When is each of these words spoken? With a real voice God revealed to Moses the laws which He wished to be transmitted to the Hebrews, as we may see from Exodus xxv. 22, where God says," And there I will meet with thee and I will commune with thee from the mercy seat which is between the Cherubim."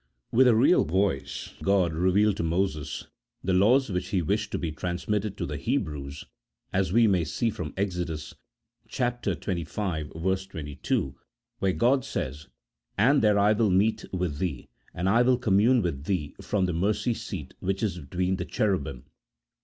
With 0.31 0.47
a 0.47 0.55
real 0.55 0.83
voice 0.83 1.53
God 1.61 1.93
revealed 1.93 2.37
to 2.37 2.43
Moses 2.43 3.05
the 3.43 3.53
laws 3.53 3.91
which 3.91 4.07
He 4.07 4.23
wished 4.23 4.51
to 4.51 4.57
be 4.57 4.71
transmitted 4.71 5.37
to 5.37 5.45
the 5.45 5.57
Hebrews, 5.57 6.25
as 6.73 6.91
we 6.91 7.05
may 7.05 7.23
see 7.23 7.51
from 7.51 7.71
Exodus 7.77 8.33
xxv. 8.89 9.39
22, 10.51 11.15
where 11.59 11.73
God 11.73 12.03
says," 12.03 12.47
And 12.97 13.21
there 13.21 13.37
I 13.37 13.53
will 13.53 13.69
meet 13.69 14.03
with 14.11 14.39
thee 14.39 14.69
and 14.91 15.07
I 15.07 15.21
will 15.21 15.37
commune 15.37 15.83
with 15.83 16.05
thee 16.05 16.33
from 16.41 16.65
the 16.65 16.73
mercy 16.73 17.13
seat 17.13 17.53
which 17.59 17.83
is 17.83 17.99
between 17.99 18.37
the 18.37 18.45
Cherubim." 18.45 19.05